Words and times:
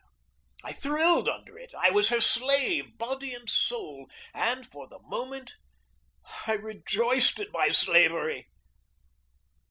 I 0.63 0.73
thrilled 0.73 1.29
under 1.29 1.59
it. 1.59 1.75
I 1.77 1.91
was 1.91 2.09
her 2.09 2.21
slave, 2.21 2.97
body 2.97 3.35
and 3.35 3.47
soul, 3.47 4.09
and 4.33 4.65
for 4.65 4.87
the 4.87 4.97
moment 5.03 5.57
I 6.47 6.53
rejoiced 6.53 7.39
in 7.39 7.51
my 7.51 7.69
slavery. 7.69 8.47